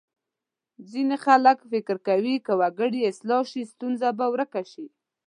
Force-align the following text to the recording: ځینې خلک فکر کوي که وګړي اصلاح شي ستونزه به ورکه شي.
ځینې 0.91 1.15
خلک 1.25 1.57
فکر 1.71 1.95
کوي 2.07 2.35
که 2.45 2.53
وګړي 2.59 2.99
اصلاح 3.11 3.43
شي 3.51 3.63
ستونزه 3.71 4.07
به 4.17 4.25
ورکه 4.33 4.61
شي. 4.71 4.85